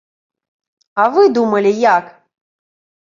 А 1.03 1.05
вы 1.17 1.27
думалі 1.37 1.77
як? 1.85 2.05